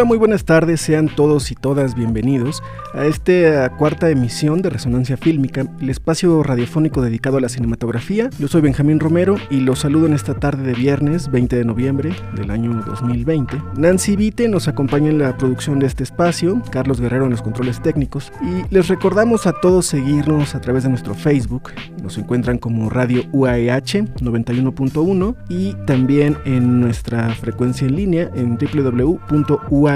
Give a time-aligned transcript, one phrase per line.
[0.00, 2.62] Hola, muy buenas tardes, sean todos y todas bienvenidos
[2.94, 8.30] a esta cuarta emisión de Resonancia Fílmica, el espacio radiofónico dedicado a la cinematografía.
[8.38, 12.14] Yo soy Benjamín Romero y los saludo en esta tarde de viernes 20 de noviembre
[12.34, 13.62] del año 2020.
[13.76, 17.82] Nancy Vite nos acompaña en la producción de este espacio, Carlos Guerrero en los controles
[17.82, 21.72] técnicos y les recordamos a todos seguirnos a través de nuestro Facebook.
[22.02, 29.89] Nos encuentran como Radio UAEH 91.1 y también en nuestra frecuencia en línea en www.uaeh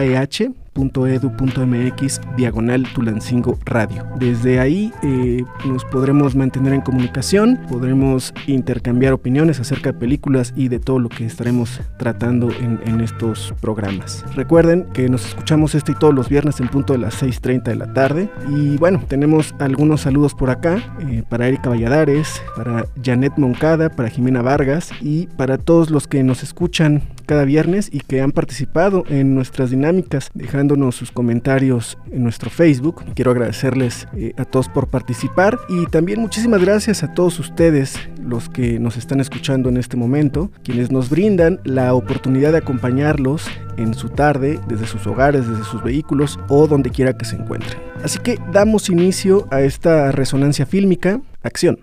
[0.77, 4.05] uah.edu.mx diagonal Tulancingo Radio.
[4.19, 10.69] Desde ahí eh, nos podremos mantener en comunicación, podremos intercambiar opiniones acerca de películas y
[10.69, 14.25] de todo lo que estaremos tratando en, estos programas.
[14.35, 17.75] Recuerden que nos escuchamos este y todos los viernes en punto de las 6.30 de
[17.75, 18.31] la tarde.
[18.49, 24.09] Y bueno, tenemos algunos saludos por acá eh, para Erika Valladares, para Janet Moncada, para
[24.09, 29.05] Jimena Vargas y para todos los que nos escuchan cada viernes y que han participado
[29.09, 33.03] en nuestras dinámicas, dejándonos sus comentarios en nuestro Facebook.
[33.15, 38.49] Quiero agradecerles eh, a todos por participar y también muchísimas gracias a todos ustedes, los
[38.49, 43.95] que nos están escuchando en este momento, quienes nos brindan la oportunidad de acompañarlos en
[43.95, 47.79] su tarde, desde sus hogares, desde sus vehículos o donde quiera que se encuentren.
[48.03, 51.21] Así que damos inicio a esta resonancia fílmica.
[51.43, 51.79] Acción.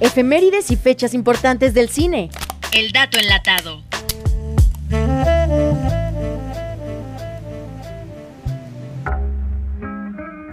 [0.00, 2.30] Efemérides y fechas importantes del cine.
[2.72, 3.82] El dato enlatado.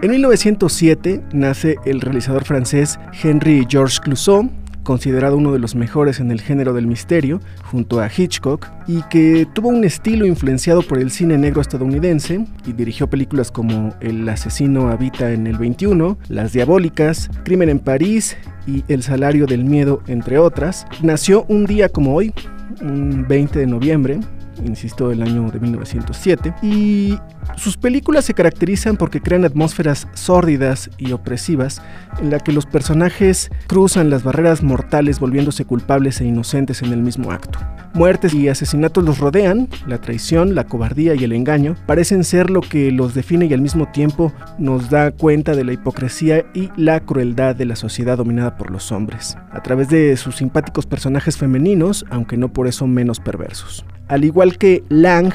[0.01, 4.49] En 1907 nace el realizador francés Henry Georges Clouseau,
[4.83, 9.47] considerado uno de los mejores en el género del misterio, junto a Hitchcock, y que
[9.53, 14.89] tuvo un estilo influenciado por el cine negro estadounidense y dirigió películas como El asesino
[14.89, 20.37] habita en el 21, Las Diabólicas, Crimen en París y El salario del miedo, entre
[20.37, 20.85] otras.
[21.01, 22.33] Nació un día como hoy,
[22.81, 24.19] un 20 de noviembre,
[24.63, 27.17] insisto, del año de 1907, y
[27.55, 31.81] sus películas se caracterizan porque crean atmósferas sórdidas y opresivas
[32.19, 37.01] en la que los personajes cruzan las barreras mortales volviéndose culpables e inocentes en el
[37.01, 37.59] mismo acto.
[37.93, 42.61] Muertes y asesinatos los rodean, la traición, la cobardía y el engaño parecen ser lo
[42.61, 47.01] que los define y al mismo tiempo nos da cuenta de la hipocresía y la
[47.01, 52.03] crueldad de la sociedad dominada por los hombres, a través de sus simpáticos personajes femeninos,
[52.09, 53.85] aunque no por eso menos perversos.
[54.07, 55.33] Al igual que Lang,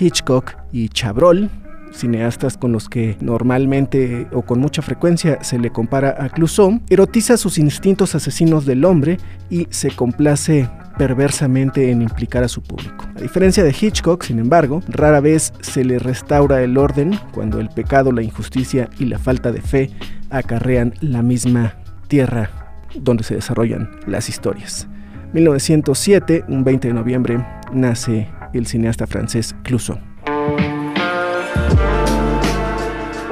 [0.00, 1.50] Hitchcock y Chabrol,
[1.92, 7.36] cineastas con los que normalmente o con mucha frecuencia se le compara a Clouseau, erotiza
[7.36, 9.18] sus instintos asesinos del hombre
[9.50, 10.68] y se complace
[10.98, 13.04] perversamente en implicar a su público.
[13.16, 17.68] A diferencia de Hitchcock, sin embargo, rara vez se le restaura el orden cuando el
[17.68, 19.90] pecado, la injusticia y la falta de fe
[20.30, 21.74] acarrean la misma
[22.08, 22.50] tierra
[22.94, 24.88] donde se desarrollan las historias.
[25.32, 29.98] 1907, un 20 de noviembre, nace el cineasta francés Clouseau.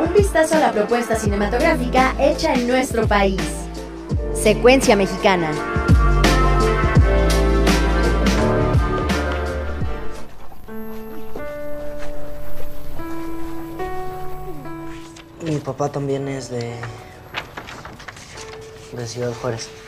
[0.02, 3.40] Un vistazo a la propuesta cinematográfica hecha en nuestro país.
[4.34, 5.50] Secuencia mexicana.
[15.42, 16.72] Mi papá también es de.
[18.96, 19.83] de Ciudad Juárez.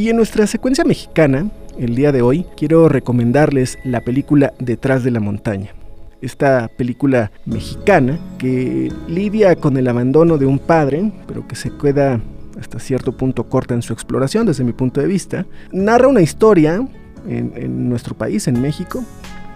[0.00, 5.10] Y en nuestra secuencia mexicana, el día de hoy, quiero recomendarles la película Detrás de
[5.10, 5.74] la montaña.
[6.22, 12.18] Esta película mexicana que lidia con el abandono de un padre, pero que se queda
[12.58, 16.82] hasta cierto punto corta en su exploración desde mi punto de vista, narra una historia
[17.28, 19.04] en, nuestro país, en México,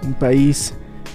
[0.06, 0.74] un país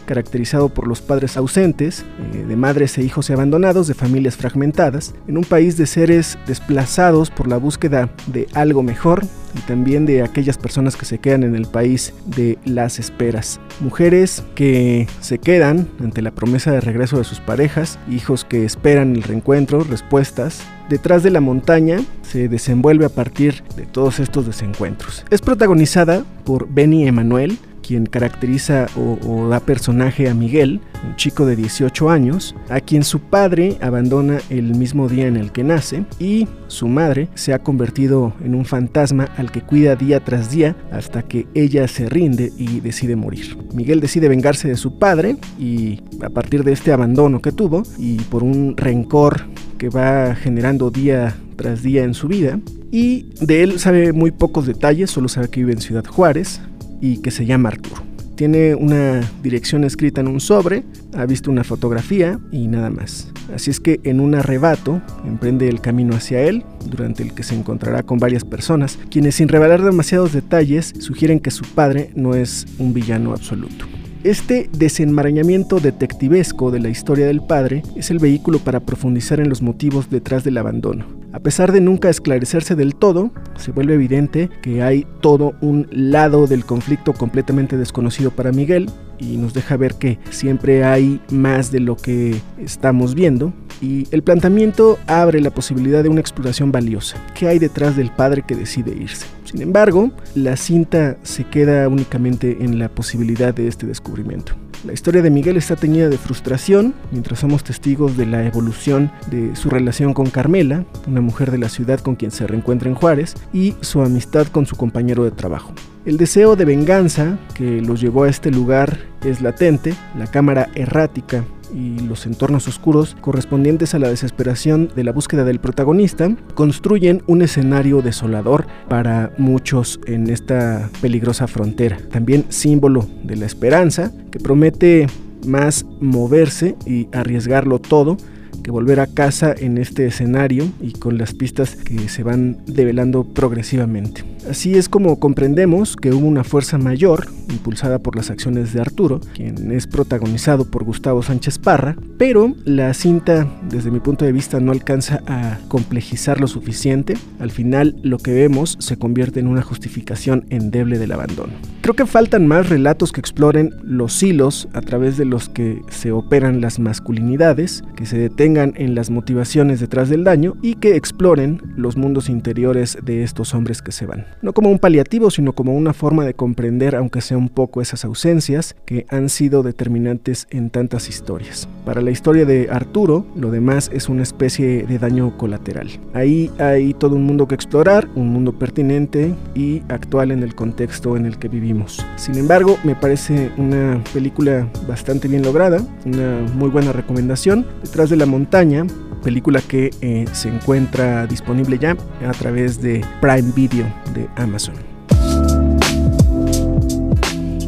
[0.09, 2.03] caracterizado por los padres ausentes,
[2.33, 7.29] eh, de madres e hijos abandonados, de familias fragmentadas, en un país de seres desplazados
[7.29, 9.21] por la búsqueda de algo mejor
[9.55, 13.59] y también de aquellas personas que se quedan en el país de las esperas.
[13.81, 19.15] Mujeres que se quedan ante la promesa de regreso de sus parejas, hijos que esperan
[19.15, 20.63] el reencuentro, respuestas.
[20.89, 25.23] Detrás de la montaña se desenvuelve a partir de todos estos desencuentros.
[25.29, 27.59] Es protagonizada por Benny Emanuel,
[27.89, 33.19] quien caracteriza o, da personaje a Miguel, un chico de 18 años, a quien su
[33.19, 38.33] padre abandona el mismo día en el que nace y su madre se ha convertido
[38.45, 42.79] en un fantasma al que cuida día tras día hasta que ella se rinde y
[42.79, 43.57] decide morir.
[43.73, 48.17] Miguel decide vengarse de su padre y a partir de este abandono que tuvo y
[48.17, 49.47] por un rencor
[49.79, 52.59] que va generando día tras día en su vida,
[52.91, 56.61] y de él sabe muy pocos detalles, solo sabe que vive en Ciudad Juárez
[57.01, 58.03] y que se llama Arturo.
[58.35, 63.27] Tiene una dirección escrita en un sobre, ha visto una fotografía y nada más.
[63.53, 67.55] Así es que en un arrebato emprende el camino hacia él, durante el que se
[67.55, 72.65] encontrará con varias personas, quienes sin revelar demasiados detalles sugieren que su padre no es
[72.77, 73.85] un villano absoluto.
[74.25, 79.61] Este desenmarañamiento detectivesco de la historia del padre es el vehículo para profundizar en los
[79.61, 81.05] motivos detrás del abandono.
[81.31, 86.47] A pesar de nunca esclarecerse del todo, se vuelve evidente que hay todo un lado
[86.47, 88.89] del conflicto completamente desconocido para Miguel
[89.19, 94.23] y nos deja ver que siempre hay más de lo que estamos viendo y el
[94.23, 97.17] planteamiento abre la posibilidad de una exploración valiosa.
[97.33, 99.25] ¿Qué hay detrás del padre que decide irse?
[99.45, 104.53] Sin embargo, la cinta se queda únicamente en la posibilidad de este descubrimiento.
[104.85, 109.53] La historia de Miguel está teñida de frustración, mientras somos testigos de la evolución de
[109.57, 113.35] su relación con Carmela, una mujer de la ciudad con quien se reencuentra en Juárez,
[113.51, 115.73] y su amistad con su compañero de trabajo.
[116.05, 121.43] El deseo de venganza que los llevó a este lugar es latente, la cámara errática
[121.73, 127.41] y los entornos oscuros correspondientes a la desesperación de la búsqueda del protagonista construyen un
[127.41, 131.97] escenario desolador para muchos en esta peligrosa frontera.
[132.11, 135.07] También símbolo de la esperanza que promete
[135.45, 138.17] más moverse y arriesgarlo todo
[138.61, 143.23] que volver a casa en este escenario y con las pistas que se van develando
[143.23, 144.23] progresivamente.
[144.49, 149.19] Así es como comprendemos que hubo una fuerza mayor, impulsada por las acciones de Arturo,
[149.33, 154.59] quien es protagonizado por Gustavo Sánchez Parra, pero la cinta, desde mi punto de vista,
[154.59, 157.15] no alcanza a complejizar lo suficiente.
[157.39, 161.53] Al final, lo que vemos se convierte en una justificación endeble del abandono.
[161.81, 166.11] Creo que faltan más relatos que exploren los hilos a través de los que se
[166.11, 171.61] operan las masculinidades, que se detengan en las motivaciones detrás del daño y que exploren
[171.75, 175.75] los mundos interiores de estos hombres que se van no como un paliativo, sino como
[175.75, 180.69] una forma de comprender, aunque sea un poco, esas ausencias que han sido determinantes en
[180.69, 181.67] tantas historias.
[181.85, 185.89] Para la historia de Arturo, lo demás es una especie de daño colateral.
[186.13, 191.17] Ahí hay todo un mundo que explorar, un mundo pertinente y actual en el contexto
[191.17, 191.78] en el que vivimos.
[192.15, 197.65] Sin embargo, me parece una película bastante bien lograda, una muy buena recomendación.
[197.83, 198.85] Detrás de la montaña
[199.23, 201.97] película que eh, se encuentra disponible ya
[202.27, 204.75] a través de Prime Video de Amazon.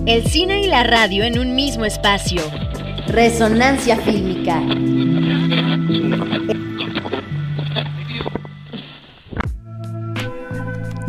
[0.05, 2.41] El cine y la radio en un mismo espacio.
[3.07, 4.61] Resonancia fílmica.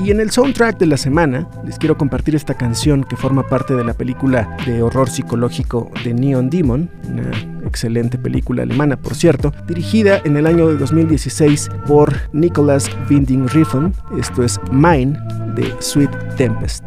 [0.05, 3.75] Y en el soundtrack de la semana les quiero compartir esta canción que forma parte
[3.75, 7.31] de la película de horror psicológico de Neon Demon, una
[7.65, 13.95] excelente película alemana por cierto, dirigida en el año de 2016 por Nicholas Winding Refn,
[14.19, 15.17] esto es Mine
[15.55, 16.85] de Sweet Tempest.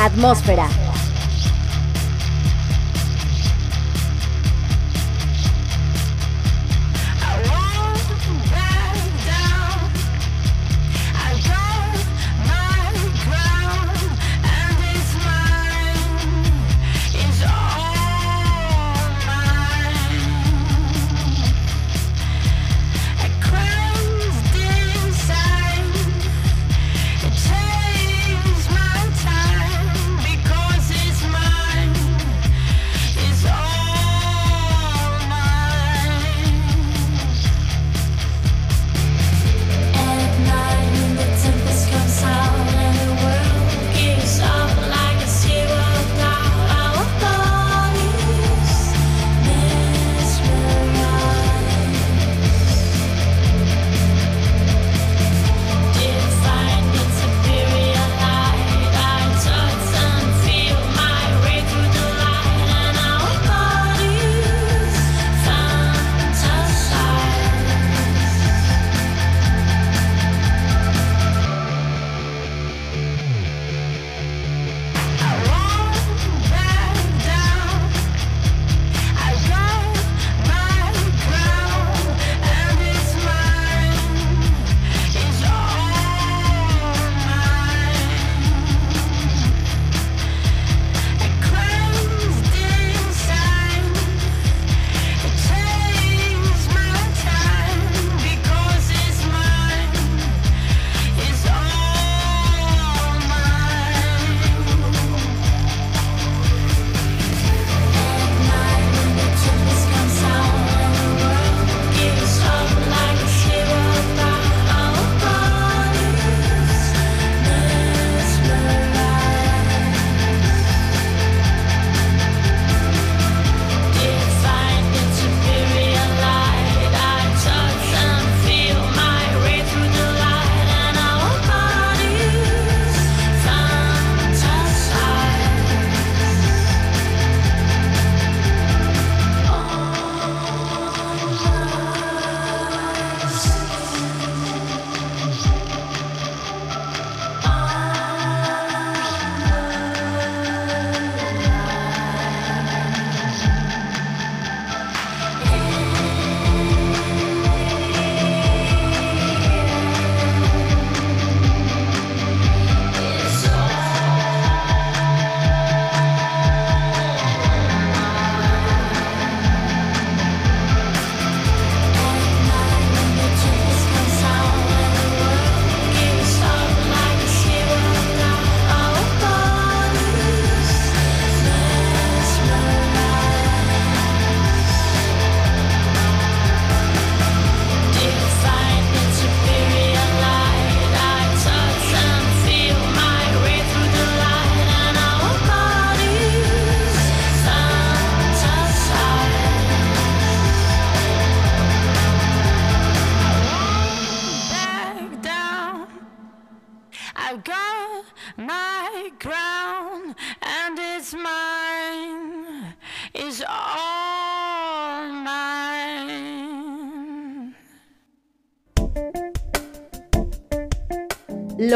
[0.00, 0.66] Atmósfera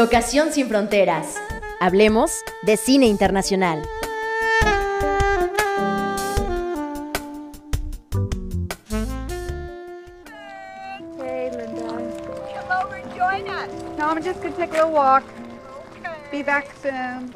[0.05, 1.37] Locación sin fronteras.
[1.79, 3.81] Hablemos de cine internacional.
[11.19, 11.87] Hey, Linda.
[12.53, 13.67] Come over and join us.
[13.97, 15.23] No, I'm just gonna take a little walk.
[16.31, 17.33] Be back soon.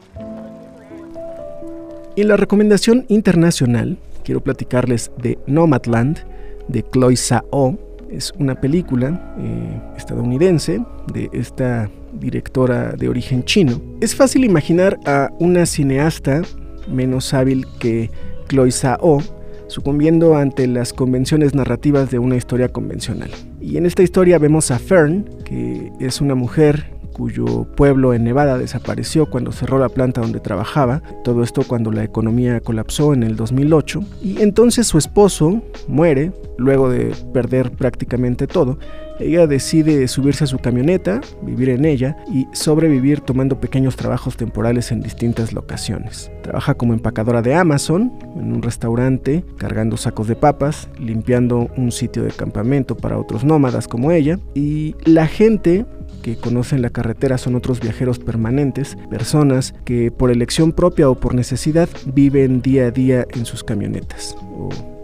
[2.16, 6.20] Y en la recomendación internacional, quiero platicarles de Nomadland,
[6.68, 7.80] de Chloe Sao.
[8.12, 13.82] Es una película eh, estadounidense de esta directora de origen chino.
[14.02, 16.42] Es fácil imaginar a una cineasta
[16.88, 18.10] menos hábil que
[18.48, 19.22] Chloe Sao
[19.68, 23.30] sucumbiendo ante las convenciones narrativas de una historia convencional.
[23.62, 28.58] Y en esta historia vemos a Fern, que es una mujer cuyo pueblo en Nevada
[28.58, 33.36] desapareció cuando cerró la planta donde trabajaba, todo esto cuando la economía colapsó en el
[33.36, 38.80] 2008, y entonces su esposo muere luego de perder prácticamente todo.
[39.20, 44.94] Ella decide subirse a su camioneta, vivir en ella y sobrevivir tomando pequeños trabajos temporales
[44.94, 46.32] en distintas locaciones.
[46.42, 52.24] Trabaja como empacadora de Amazon, en un restaurante, cargando sacos de papas, limpiando un sitio
[52.24, 55.86] de campamento para otros nómadas como ella, y la gente
[56.22, 61.34] que conocen la carretera son otros viajeros permanentes, personas que por elección propia o por
[61.34, 64.36] necesidad viven día a día en sus camionetas,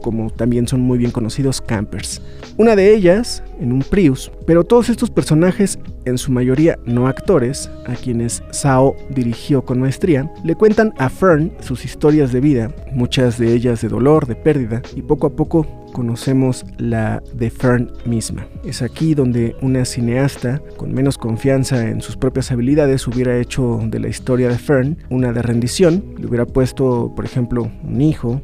[0.06, 2.22] como también son muy bien conocidos campers.
[2.58, 7.72] Una de ellas en un Prius, pero todos estos personajes, en su mayoría no actores,
[7.88, 13.40] a quienes Sao dirigió con maestría, le cuentan a Fern sus historias de vida, muchas
[13.40, 18.46] de ellas de dolor, de pérdida, y poco a poco conocemos la de Fern misma.
[18.64, 24.00] Es aquí donde una cineasta con menos confianza en sus propias habilidades hubiera hecho de
[24.00, 28.42] la historia de Fern una de rendición, le hubiera puesto, por ejemplo, un hijo,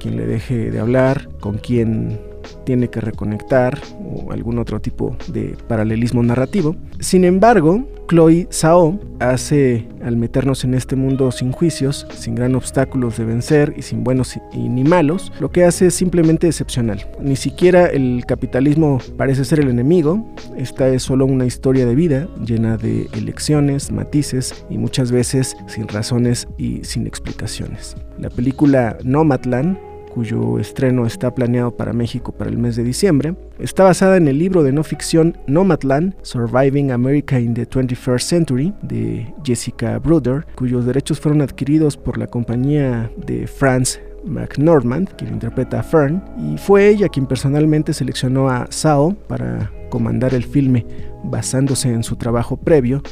[0.00, 2.18] quien le deje de hablar, con quien
[2.64, 6.76] tiene que reconectar o algún otro tipo de paralelismo narrativo.
[6.98, 13.16] Sin embargo, Chloe Sao hace, al meternos en este mundo sin juicios, sin gran obstáculos
[13.16, 17.06] de vencer y sin buenos y ni malos, lo que hace es simplemente excepcional.
[17.20, 20.26] Ni siquiera el capitalismo parece ser el enemigo,
[20.56, 25.86] esta es solo una historia de vida llena de elecciones, matices y muchas veces sin
[25.86, 27.96] razones y sin explicaciones.
[28.18, 33.84] La película Nomadland cuyo estreno está planeado para México para el mes de diciembre, está
[33.84, 39.32] basada en el libro de no ficción Nomadland, Surviving America in the 21st Century, de
[39.44, 45.82] Jessica Bruder, cuyos derechos fueron adquiridos por la compañía de Franz McNormand, quien interpreta a
[45.82, 50.86] Fern, y fue ella quien personalmente seleccionó a Sao para comandar el filme
[51.24, 53.02] basándose en su trabajo previo,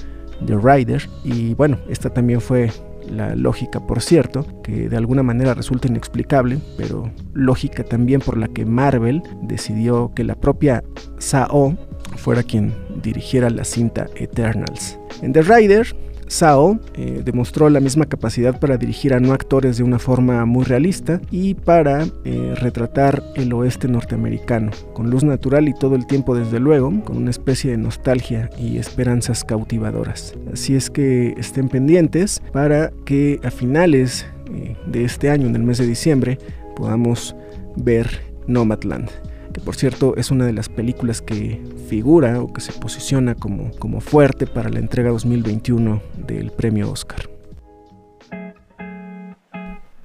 [0.47, 2.71] The Rider, y bueno, esta también fue
[3.11, 8.49] la lógica, por cierto, que de alguna manera resulta inexplicable, pero lógica también por la
[8.49, 10.85] que Marvel decidió que la propia
[11.19, 11.77] Sao
[12.17, 14.99] fuera quien dirigiera la cinta Eternals.
[15.23, 15.95] En The Rider,
[16.29, 20.65] Sao eh, demostró la misma capacidad para dirigir a no actores de una forma muy
[20.65, 26.37] realista y para eh, retratar el oeste norteamericano, con luz natural y todo el tiempo
[26.37, 30.35] desde luego, con una especie de nostalgia y esperanzas cautivadoras.
[30.53, 35.63] Así es que estén pendientes para que a finales eh, de este año, en el
[35.63, 36.39] mes de diciembre,
[36.77, 37.35] podamos
[37.77, 38.09] ver
[38.47, 39.11] Nomadland
[39.59, 43.73] que por cierto es una de las películas que figura o que se posiciona como,
[43.79, 47.29] como fuerte para la entrega 2021 del premio Oscar.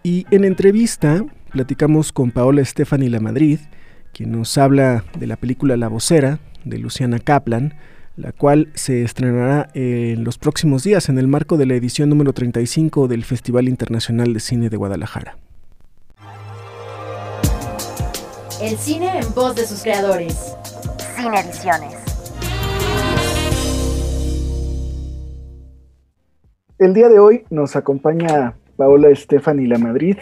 [0.01, 3.59] Y en entrevista platicamos con Paola Stefani La Madrid,
[4.11, 7.75] quien nos habla de la película La Vocera de Luciana Kaplan,
[8.15, 12.33] la cual se estrenará en los próximos días en el marco de la edición número
[12.33, 15.37] 35 del Festival Internacional de Cine de Guadalajara.
[18.61, 20.55] El cine en voz de sus creadores.
[21.15, 21.95] Cine Ediciones.
[26.77, 30.17] El día de hoy nos acompaña Paola Estefani La Madrid,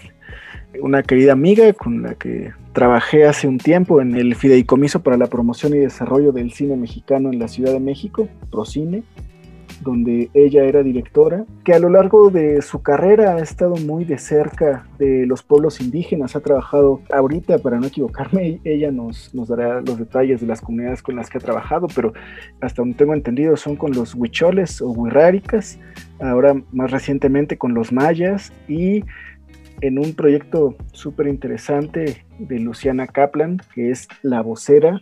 [0.81, 5.27] una querida amiga con la que trabajé hace un tiempo en el Fideicomiso para la
[5.27, 9.03] Promoción y Desarrollo del Cine Mexicano en la Ciudad de México, Procine,
[9.81, 14.17] donde ella era directora, que a lo largo de su carrera ha estado muy de
[14.17, 19.81] cerca de los pueblos indígenas, ha trabajado ahorita, para no equivocarme, ella nos, nos dará
[19.81, 22.13] los detalles de las comunidades con las que ha trabajado, pero
[22.61, 25.79] hasta donde tengo entendido son con los huicholes o huirráricas,
[26.19, 29.03] ahora más recientemente con los mayas y
[29.81, 35.01] en un proyecto súper interesante de Luciana Kaplan, que es La Vocera,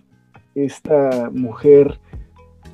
[0.55, 1.99] esta mujer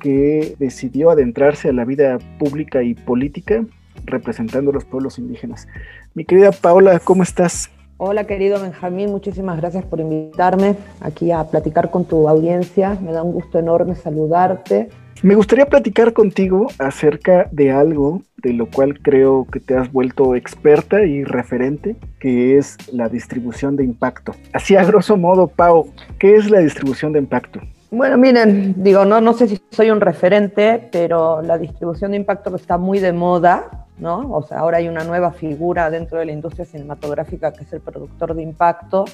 [0.06, 3.64] que decidió adentrarse a la vida pública y política
[4.04, 5.66] representando a los pueblos indígenas.
[6.14, 7.70] Mi querida Paola, ¿cómo estás?
[7.96, 12.96] Hola querido Benjamín, muchísimas gracias por invitarme aquí a platicar con tu audiencia.
[13.02, 14.90] Me da un gusto enorme saludarte
[15.24, 20.36] Me gustaría platicar contigo acerca de algo de lo cual creo que te has vuelto
[20.36, 24.36] experta y referente, que es la distribución de impacto.
[24.52, 27.58] Así a grosso modo, Pau, ¿qué es la distribución de impacto?
[27.96, 32.54] Bueno, miren, digo, no, no sé si soy un referente, pero la distribución de impacto
[32.54, 34.34] está muy de moda, ¿no?
[34.34, 37.80] O sea, ahora hay una nueva figura dentro de la industria cinematográfica que es el
[37.80, 39.06] productor de impacto,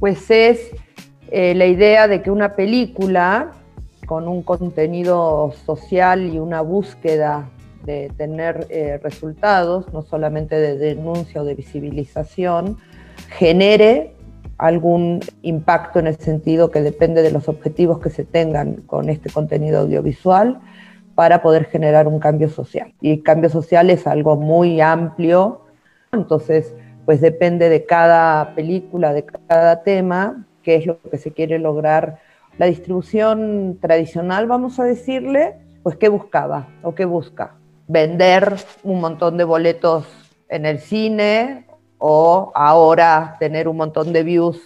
[0.00, 0.70] pues es
[1.30, 3.52] eh, la idea de que una película
[4.06, 7.50] con un contenido social y una búsqueda
[7.84, 12.78] de tener eh, resultados, no solamente de denuncia o de visibilización,
[13.28, 14.14] genere
[14.58, 19.30] algún impacto en el sentido que depende de los objetivos que se tengan con este
[19.30, 20.60] contenido audiovisual
[21.14, 22.92] para poder generar un cambio social.
[23.00, 25.62] Y cambio social es algo muy amplio,
[26.12, 31.58] entonces pues depende de cada película, de cada tema, qué es lo que se quiere
[31.58, 32.18] lograr.
[32.56, 37.56] La distribución tradicional, vamos a decirle, pues qué buscaba o qué busca.
[37.86, 40.06] Vender un montón de boletos
[40.48, 41.66] en el cine
[42.06, 44.60] o ahora tener un montón de views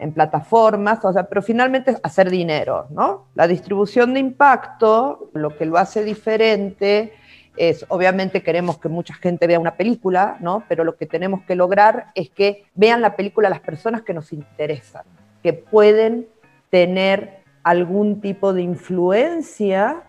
[0.00, 3.28] en plataformas, o sea, pero finalmente hacer dinero, ¿no?
[3.34, 7.14] La distribución de impacto, lo que lo hace diferente
[7.56, 10.62] es, obviamente queremos que mucha gente vea una película, ¿no?
[10.68, 14.30] Pero lo que tenemos que lograr es que vean la película las personas que nos
[14.34, 15.04] interesan,
[15.42, 16.28] que pueden
[16.68, 20.02] tener algún tipo de influencia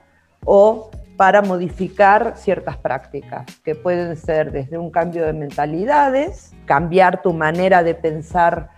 [0.43, 7.33] o para modificar ciertas prácticas, que pueden ser desde un cambio de mentalidades, cambiar tu
[7.33, 8.69] manera de pensar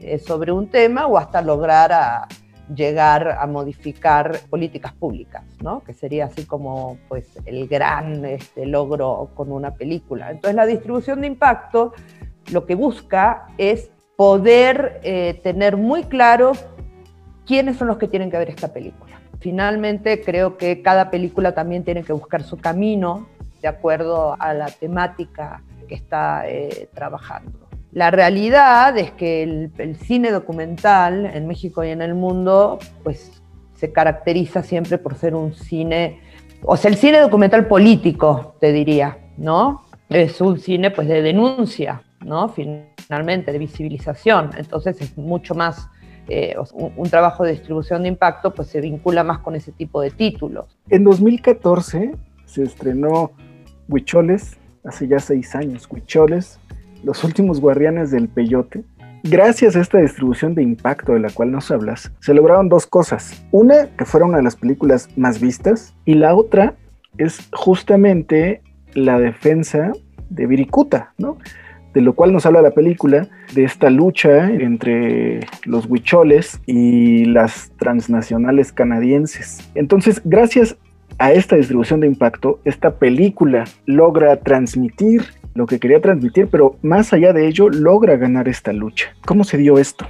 [0.00, 2.28] eh, sobre un tema o hasta lograr a
[2.74, 5.82] llegar a modificar políticas públicas, ¿no?
[5.84, 10.30] que sería así como pues, el gran este, logro con una película.
[10.30, 11.92] Entonces la distribución de impacto
[12.52, 16.52] lo que busca es poder eh, tener muy claro
[17.46, 19.03] quiénes son los que tienen que ver esta película.
[19.44, 23.26] Finalmente creo que cada película también tiene que buscar su camino
[23.60, 27.68] de acuerdo a la temática que está eh, trabajando.
[27.92, 33.42] La realidad es que el, cine documental en México y en el mundo, pues
[33.74, 36.20] se caracteriza siempre por ser un cine,
[36.62, 39.82] o sea, el cine documental político, te diría, ¿no?
[40.08, 42.48] Es un cine pues de denuncia, ¿no?
[42.48, 44.52] Finalmente, de visibilización.
[44.56, 45.90] Entonces es mucho más
[46.28, 50.10] eh, un, trabajo de distribución de impacto, pues se vincula más con ese tipo de
[50.10, 50.78] títulos.
[50.88, 52.12] En 2014
[52.46, 53.32] se estrenó
[53.88, 56.58] Huicholes, hace ya seis años, Huicholes,
[57.02, 58.84] los últimos guardianes del peyote,
[59.22, 63.44] gracias a esta distribución de impacto de la cual nos hablas, se lograron dos cosas.
[63.50, 66.74] Una, que fuera una de las películas más vistas, y la otra
[67.18, 68.62] es justamente
[68.94, 69.92] la defensa
[70.30, 71.38] de Viricuta, ¿no?
[71.94, 77.72] De lo cual nos habla la película, de esta lucha entre los huicholes y las
[77.78, 79.70] transnacionales canadienses.
[79.74, 80.76] Entonces, gracias
[81.18, 85.22] a esta distribución de impacto, esta película logra transmitir
[85.54, 89.14] lo que quería transmitir, pero más allá de ello logra ganar esta lucha.
[89.24, 90.06] ¿Cómo se dio esto?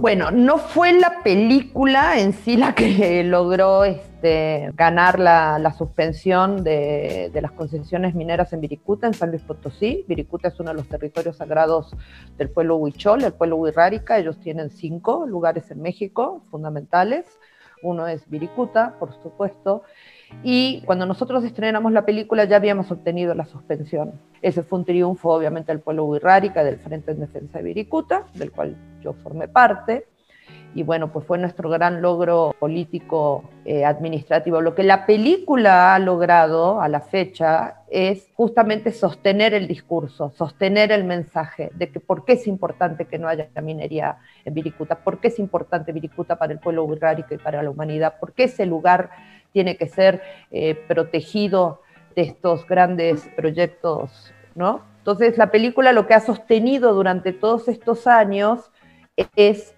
[0.00, 7.30] Bueno, no fue la película en sí la que logró este, ganar la, suspensión de,
[7.40, 10.04] las concesiones mineras en Viricuta, en San Luis Potosí.
[10.08, 11.94] Viricuta es uno de los territorios sagrados
[12.36, 14.18] del pueblo huichol, el pueblo huirrárica.
[14.18, 17.24] Ellos tienen cinco lugares en México fundamentales.
[17.82, 19.84] Uno es Viricuta, por supuesto,
[20.42, 24.12] y cuando nosotros estrenamos la película ya habíamos obtenido la suspensión.
[24.42, 28.52] Ese fue un triunfo obviamente del pueblo huirrárica, del Frente en Defensa de Viricuta, del
[28.52, 30.06] cual yo formé parte.
[30.76, 34.60] Y bueno, pues fue nuestro gran logro político eh, administrativo.
[34.60, 40.90] Lo que la película ha logrado a la fecha es justamente sostener el discurso, sostener
[40.90, 45.20] el mensaje de que por qué es importante que no haya minería en Viricuta, por
[45.20, 48.66] qué es importante Viricuta para el pueblo huirrárica y para la humanidad, por qué ese
[48.66, 49.10] lugar
[49.54, 51.80] tiene que ser eh, protegido
[52.14, 54.82] de estos grandes proyectos, ¿no?
[54.98, 58.72] Entonces, la película lo que ha sostenido durante todos estos años
[59.36, 59.74] es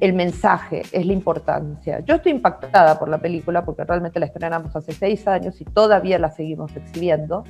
[0.00, 2.00] el mensaje, es la importancia.
[2.00, 6.18] Yo estoy impactada por la película porque realmente la estrenamos hace seis años y todavía
[6.18, 7.44] la seguimos exhibiendo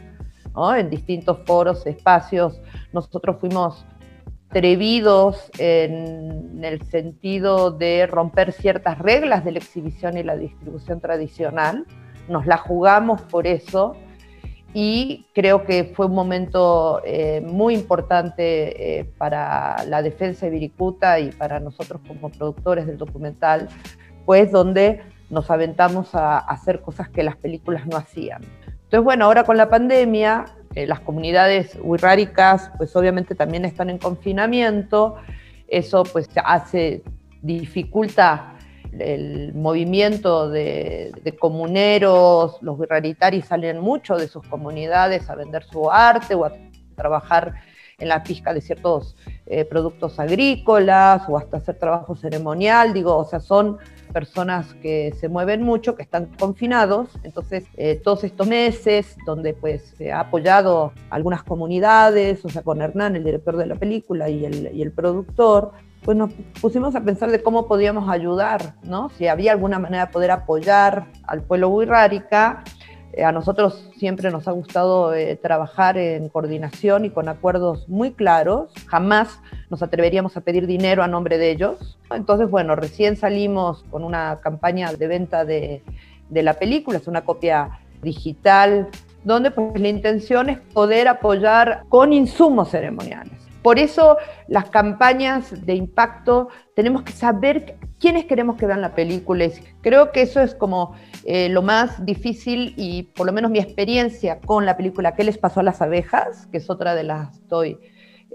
[0.76, 2.60] en distintos foros, espacios.
[2.92, 3.84] Nosotros fuimos
[4.48, 11.84] atrevidos en el sentido de romper ciertas reglas de la exhibición y la distribución tradicional.
[12.28, 13.96] Nos la jugamos por eso
[14.72, 21.18] y creo que fue un momento eh, muy importante eh, para la defensa de Viricuta
[21.18, 23.68] y para nosotros como productores del documental,
[24.24, 28.42] pues donde nos aventamos a hacer cosas que las películas no hacían.
[28.66, 30.44] Entonces, bueno, ahora con la pandemia
[30.76, 35.16] eh, las comunidades huirráricas pues obviamente también están en confinamiento,
[35.68, 37.02] eso pues hace,
[37.40, 38.52] dificulta
[38.92, 46.34] el movimiento de, comuneros, los guerreritaris salen mucho de sus comunidades a vender su arte
[46.34, 46.52] o a
[46.94, 47.54] trabajar
[47.96, 53.24] en la pizca de ciertos eh, productos agrícolas o hasta hacer trabajo ceremonial, digo, o
[53.24, 59.16] sea, son personas que se mueven mucho, que están confinados, entonces eh, todos estos meses
[59.26, 63.74] donde pues se ha apoyado algunas comunidades, o sea, con Hernán, el director de la
[63.74, 65.72] película y el, y el productor,
[66.06, 69.08] pues nos pusimos a pensar de cómo podíamos ayudar, ¿no?
[69.10, 72.62] Si había alguna manera de poder apoyar al pueblo wixárika.
[73.16, 78.12] Eh, a nosotros siempre nos ha gustado eh, trabajar en coordinación y con acuerdos muy
[78.12, 78.70] claros.
[78.86, 81.98] Jamás nos atreveríamos a pedir dinero a nombre de ellos.
[82.10, 85.82] Entonces, bueno, recién salimos con una campaña de venta de,
[86.28, 88.88] de la película, es una copia digital,
[89.24, 93.45] donde pues la intención es poder apoyar con insumos ceremoniales.
[93.66, 99.44] Por eso las campañas de impacto tenemos que saber quiénes queremos que vean la película.
[99.80, 104.38] Creo que eso es como eh, lo más difícil y por lo menos mi experiencia
[104.38, 106.46] con la película ¿Qué les pasó a las abejas?
[106.52, 107.78] que es otra de las que estoy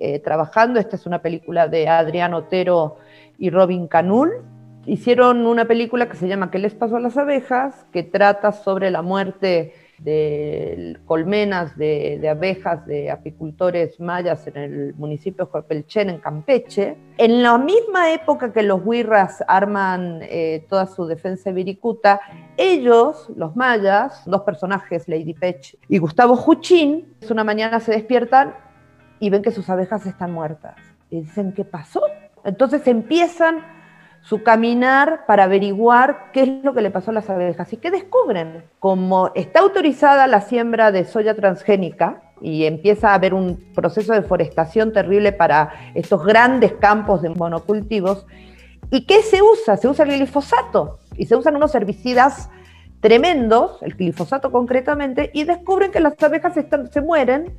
[0.01, 0.81] eh, trabajando.
[0.81, 2.97] Esta es una película de Adrián Otero
[3.37, 4.33] y Robin Canul.
[4.85, 7.85] Hicieron una película que se llama ¿Qué les pasó a las abejas?
[7.93, 15.45] que trata sobre la muerte de colmenas de, abejas de apicultores mayas en el municipio
[15.45, 16.97] de Jorpelchen, en Campeche.
[17.17, 22.19] En la misma época que los huirras arman eh, toda su defensa viricuta,
[22.57, 28.55] ellos, los mayas, dos personajes, Lady Pech y Gustavo Juchín, una mañana se despiertan
[29.19, 30.75] y ven que sus abejas están muertas.
[31.09, 32.01] Y dicen, ¿qué pasó?
[32.43, 33.80] Entonces empiezan
[34.21, 37.71] su caminar para averiguar qué es lo que le pasó a las abejas.
[37.73, 38.63] ¿Y qué descubren?
[38.79, 44.21] Como está autorizada la siembra de soya transgénica y empieza a haber un proceso de
[44.21, 48.25] forestación terrible para estos grandes campos de monocultivos,
[48.89, 49.77] ¿y qué se usa?
[49.77, 52.49] Se usa el glifosato y se usan unos herbicidas
[52.99, 56.53] tremendos, el glifosato concretamente, y descubren que las abejas
[56.91, 57.57] se mueren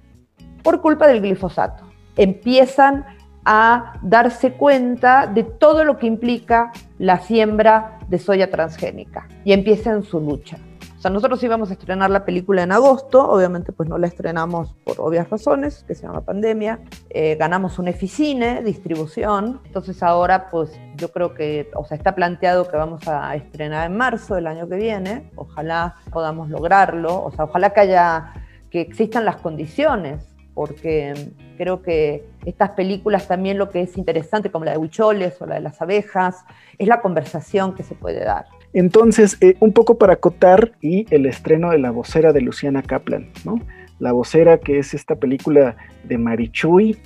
[0.62, 1.84] por culpa del glifosato.
[2.16, 3.04] Empiezan
[3.44, 9.28] a darse cuenta de todo lo que implica la siembra de soya transgénica.
[9.44, 10.58] Y empiezan su lucha.
[10.96, 14.72] O sea, nosotros íbamos a estrenar la película en agosto, obviamente pues no la estrenamos
[14.84, 16.78] por obvias razones, que se llama pandemia,
[17.10, 22.68] eh, ganamos un Eficine, distribución, entonces ahora pues yo creo que, o sea, está planteado
[22.68, 27.46] que vamos a estrenar en marzo del año que viene, ojalá podamos lograrlo, o sea,
[27.46, 28.34] ojalá que haya,
[28.70, 31.14] que existan las condiciones porque
[31.56, 35.54] creo que estas películas también lo que es interesante, como la de Huicholes o la
[35.56, 36.44] de las abejas,
[36.78, 38.46] es la conversación que se puede dar.
[38.72, 43.30] Entonces, eh, un poco para acotar y el estreno de La vocera de Luciana Kaplan,
[43.44, 43.60] ¿no?
[43.98, 46.96] La vocera que es esta película de Marichuy,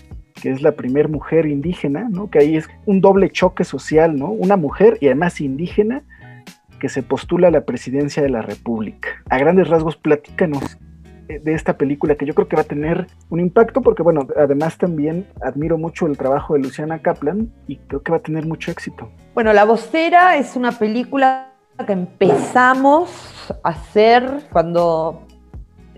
[0.40, 2.30] que es la primera mujer indígena, ¿no?
[2.30, 4.30] Que ahí es un doble choque social, ¿no?
[4.30, 6.02] Una mujer y además indígena
[6.78, 9.08] que se postula a la presidencia de la República.
[9.30, 10.78] A grandes rasgos, platícanos
[11.28, 14.78] de esta película que yo creo que va a tener un impacto porque bueno, además
[14.78, 18.70] también admiro mucho el trabajo de Luciana Kaplan y creo que va a tener mucho
[18.70, 19.10] éxito.
[19.34, 21.52] Bueno, La Vocera es una película
[21.84, 23.10] que empezamos
[23.62, 25.26] a hacer cuando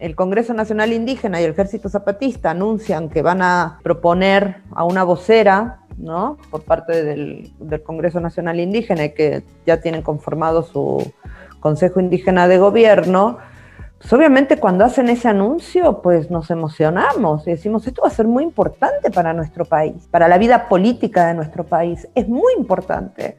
[0.01, 5.05] el Congreso Nacional Indígena y el Ejército Zapatista anuncian que van a proponer a una
[5.05, 6.39] vocera ¿no?
[6.51, 7.53] por parte del,
[7.85, 11.13] Congreso Nacional Indígena y que ya tienen conformado su
[11.61, 13.39] Consejo Indígena de Gobierno,
[13.99, 18.29] pues obviamente cuando hacen ese anuncio, pues nos emocionamos y decimos, esto va a ser
[18.29, 23.39] muy importante para nuestro país, para la vida política de nuestro país, es muy importante.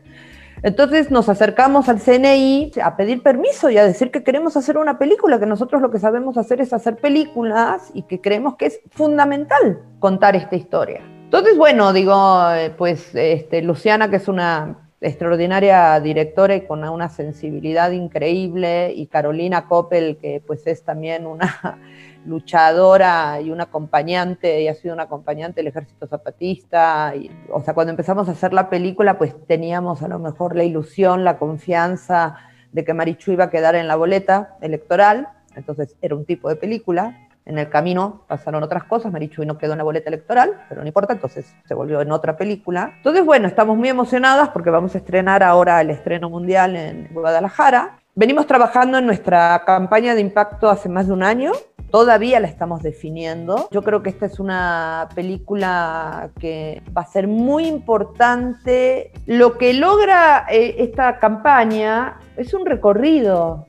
[0.62, 5.00] Entonces nos acercamos al CNI a pedir permiso y a decir que queremos hacer una
[5.00, 8.82] película, que nosotros lo que sabemos hacer es hacer películas y que creemos que es
[8.92, 11.02] fundamental contar esta historia.
[11.24, 17.10] Entonces, bueno, digo, eh, pues este, Luciana, que es una extraordinaria directora y con una
[17.10, 21.80] sensibilidad increíble, y Carolina Coppel, que pues es también una
[22.26, 27.14] luchadora y una acompañante, y ha sido una acompañante del ejército zapatista.
[27.16, 30.64] Y, o sea, cuando empezamos a hacer la película, pues teníamos a lo mejor la
[30.64, 32.36] ilusión, la confianza
[32.72, 36.56] de que Marichu iba a quedar en la boleta electoral, entonces era un tipo de
[36.56, 40.82] película, en el camino pasaron otras cosas, Marichuy no quedó en la boleta electoral, pero
[40.82, 42.94] no importa, entonces se volvió en otra película.
[42.98, 47.98] Entonces, bueno, estamos muy emocionadas porque vamos a estrenar ahora el estreno mundial en Guadalajara.
[48.14, 51.54] Venimos trabajando en nuestra campaña de impacto hace más de un año,
[51.90, 53.68] todavía la estamos definiendo.
[53.72, 59.12] Yo creo que esta es una película que va a ser muy importante.
[59.26, 63.69] Lo que logra eh, esta campaña es un recorrido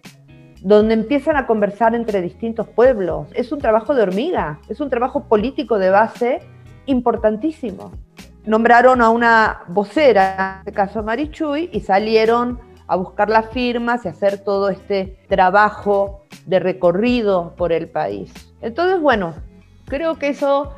[0.62, 3.29] donde empiezan a conversar entre distintos pueblos.
[3.35, 6.40] Es un trabajo de hormiga, es un trabajo político de base
[6.87, 7.92] importantísimo.
[8.44, 14.09] Nombraron a una vocera, en este caso Marichuy, y salieron a buscar las firmas y
[14.09, 18.33] hacer todo este trabajo de recorrido por el país.
[18.61, 19.35] Entonces, bueno,
[19.87, 20.75] creo que eso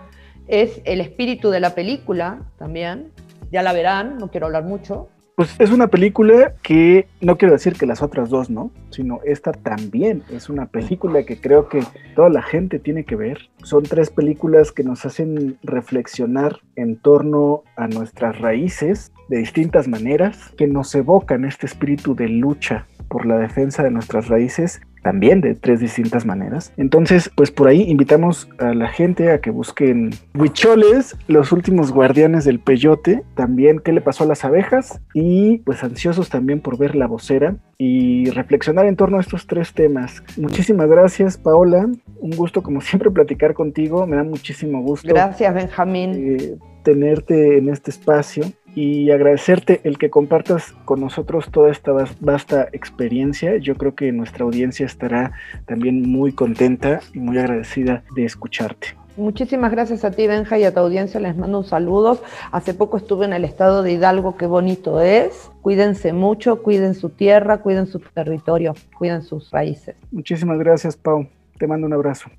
[0.46, 3.12] es el espíritu de la película también.
[3.50, 5.08] Ya la verán, no quiero hablar mucho.
[5.34, 9.52] Pues es una película que no quiero decir que las otras dos no, sino esta
[9.52, 11.82] también es una película que creo que
[12.14, 13.48] toda la gente tiene que ver.
[13.62, 20.52] Son tres películas que nos hacen reflexionar en torno a nuestras raíces de distintas maneras,
[20.58, 25.54] que nos evocan este espíritu de lucha por la defensa de nuestras raíces también de
[25.54, 26.72] tres distintas maneras.
[26.76, 32.44] Entonces, pues por ahí invitamos a la gente a que busquen Huicholes, los últimos guardianes
[32.44, 36.94] del peyote, también qué le pasó a las abejas y pues ansiosos también por ver
[36.94, 40.22] la vocera y reflexionar en torno a estos tres temas.
[40.36, 41.88] Muchísimas gracias, Paola.
[42.20, 44.06] Un gusto como siempre platicar contigo.
[44.06, 45.08] Me da muchísimo gusto.
[45.08, 46.36] Gracias, Benjamín.
[46.38, 52.68] Eh, tenerte en este espacio y agradecerte el que compartas con nosotros toda esta vasta
[52.72, 53.56] experiencia.
[53.58, 55.32] Yo creo que nuestra audiencia estará
[55.66, 58.96] también muy contenta y muy agradecida de escucharte.
[59.16, 62.22] Muchísimas gracias a ti, Benja, y a tu audiencia les mando un saludo.
[62.50, 65.50] Hace poco estuve en el estado de Hidalgo, qué bonito es.
[65.60, 69.96] Cuídense mucho, cuiden su tierra, cuiden su territorio, cuiden sus raíces.
[70.10, 71.28] Muchísimas gracias, Pau.
[71.58, 72.30] Te mando un abrazo.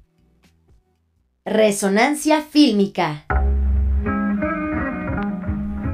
[1.45, 3.25] Resonancia fílmica.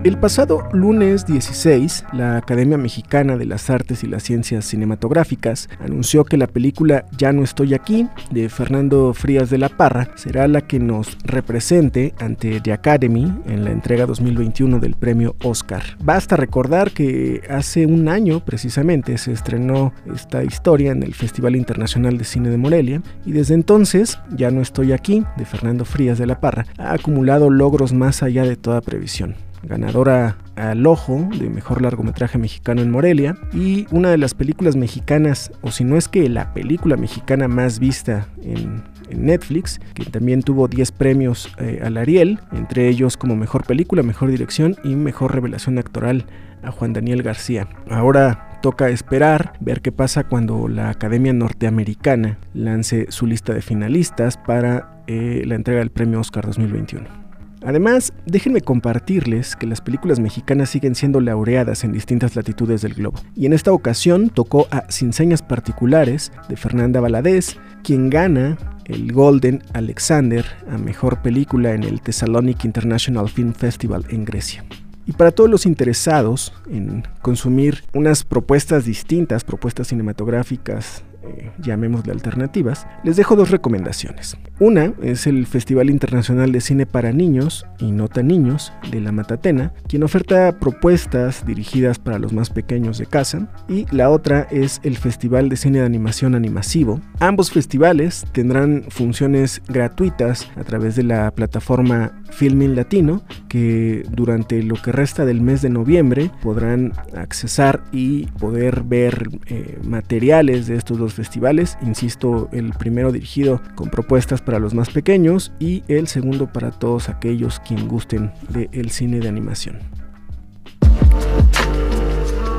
[0.05, 6.23] El pasado lunes 16, la Academia Mexicana de las Artes y las Ciencias Cinematográficas anunció
[6.23, 10.62] que la película Ya no estoy aquí, de Fernando Frías de la Parra, será la
[10.62, 15.83] que nos represente ante The Academy en la entrega 2021 del premio Oscar.
[16.01, 22.17] Basta recordar que hace un año precisamente se estrenó esta historia en el Festival Internacional
[22.17, 26.25] de Cine de Morelia y desde entonces Ya no estoy aquí, de Fernando Frías de
[26.25, 31.82] la Parra, ha acumulado logros más allá de toda previsión ganadora al ojo de mejor
[31.82, 36.28] largometraje mexicano en Morelia y una de las películas mexicanas, o si no es que
[36.30, 42.39] la película mexicana más vista en, Netflix, que también tuvo 10 premios eh, al Ariel,
[42.52, 46.26] entre ellos como mejor película, mejor dirección y mejor revelación actoral
[46.62, 47.67] a Juan Daniel García.
[47.89, 54.38] Ahora toca esperar, ver qué pasa cuando la Academia Norteamericana lance su lista de finalistas
[54.38, 57.28] para eh, la entrega del premio Oscar 2021.
[57.63, 63.19] Además, déjenme compartirles que las películas mexicanas siguen siendo laureadas en distintas latitudes del globo.
[63.36, 69.12] Y en esta ocasión tocó a Sin Señas Particulares de Fernanda Valadez, quien gana el
[69.12, 74.63] Golden Alexander a mejor película en el Thessalonic International Film Festival en Grecia.
[75.06, 82.87] Y para todos los interesados en consumir unas propuestas distintas, propuestas cinematográficas eh, llamémosle alternativas,
[83.03, 84.37] les dejo dos recomendaciones.
[84.59, 89.11] Una es el Festival Internacional de Cine para Niños y No Tan Niños de La
[89.11, 94.81] Matatena, quien oferta propuestas dirigidas para los más pequeños de casa, y la otra es
[94.83, 96.99] el Festival de Cine de Animación Animasivo.
[97.19, 104.75] Ambos festivales tendrán funciones gratuitas a través de la plataforma Filming Latino, que durante lo
[104.75, 110.97] que resta del mes de noviembre podrán accesar y poder ver eh, materiales de estos
[110.97, 111.77] dos festivales.
[111.82, 117.10] Insisto, el primero dirigido con propuestas para los más pequeños y el segundo para todos
[117.10, 119.79] aquellos quien gusten del cine de animación.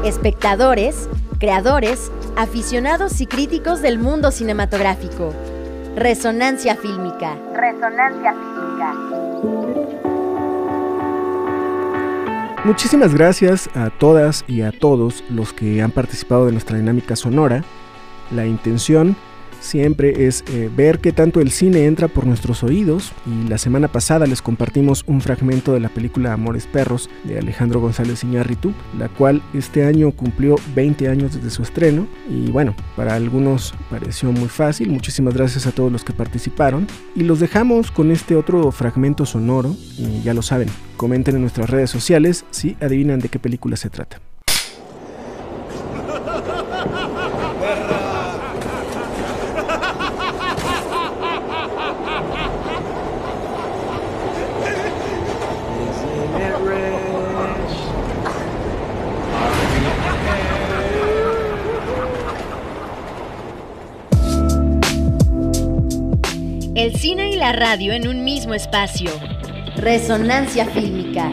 [0.04, 5.34] Espectadores, creadores, aficionados y críticos del mundo cinematográfico.
[5.96, 7.36] Resonancia fílmica.
[7.54, 9.20] Resonancia fílmica.
[12.64, 17.64] Muchísimas gracias a todas y a todos los que han participado de nuestra dinámica sonora.
[18.30, 19.16] La intención
[19.60, 23.12] siempre es eh, ver qué tanto el cine entra por nuestros oídos.
[23.26, 27.80] Y la semana pasada les compartimos un fragmento de la película Amores Perros de Alejandro
[27.80, 32.06] González Iñárritu, la cual este año cumplió 20 años desde su estreno.
[32.28, 36.86] Y bueno, para algunos pareció muy fácil, muchísimas gracias a todos los que participaron.
[37.14, 39.76] Y los dejamos con este otro fragmento sonoro.
[39.98, 43.90] Y ya lo saben, comenten en nuestras redes sociales si adivinan de qué película se
[43.90, 44.20] trata.
[67.60, 69.10] Radio en un mismo espacio.
[69.76, 71.30] Resonancia fílmica.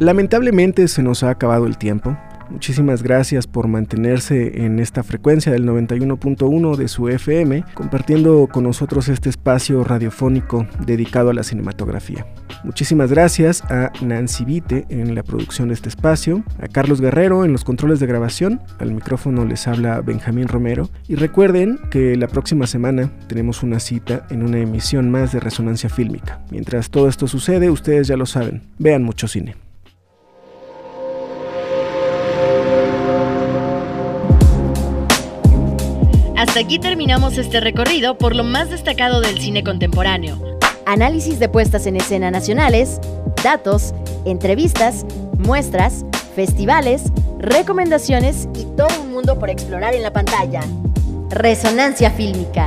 [0.00, 2.18] Lamentablemente se nos ha acabado el tiempo.
[2.54, 9.08] Muchísimas gracias por mantenerse en esta frecuencia del 91.1 de su FM, compartiendo con nosotros
[9.08, 12.24] este espacio radiofónico dedicado a la cinematografía.
[12.62, 17.50] Muchísimas gracias a Nancy Vite en la producción de este espacio, a Carlos Guerrero en
[17.50, 22.68] los controles de grabación, al micrófono les habla Benjamín Romero y recuerden que la próxima
[22.68, 26.40] semana tenemos una cita en una emisión más de Resonancia Fílmica.
[26.52, 29.56] Mientras todo esto sucede, ustedes ya lo saben, vean mucho cine.
[36.46, 40.38] Hasta aquí terminamos este recorrido por lo más destacado del cine contemporáneo.
[40.84, 43.00] Análisis de puestas en escena nacionales,
[43.42, 43.94] datos,
[44.26, 45.06] entrevistas,
[45.38, 46.04] muestras,
[46.36, 47.04] festivales,
[47.38, 50.60] recomendaciones y todo un mundo por explorar en la pantalla.
[51.30, 52.66] Resonancia fílmica.